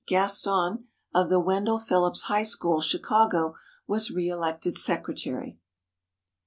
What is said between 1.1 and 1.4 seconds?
of the